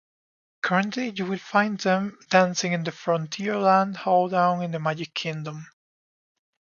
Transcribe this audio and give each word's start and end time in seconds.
Currently, 0.63 1.09
you 1.11 1.27
will 1.27 1.37
find 1.37 1.77
them 1.79 2.17
dancing 2.31 2.71
in 2.73 2.83
the 2.85 2.89
Frontierland 2.91 3.97
Hoedown 3.97 4.63
in 4.63 4.71
the 4.71 4.79
Magic 4.79 5.13
Kingdom. 5.13 5.67